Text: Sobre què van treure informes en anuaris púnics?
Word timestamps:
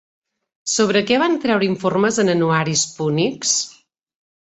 Sobre 0.75 1.03
què 1.09 1.19
van 1.25 1.37
treure 1.45 1.69
informes 1.73 2.19
en 2.25 2.35
anuaris 2.37 2.89
púnics? 2.99 3.57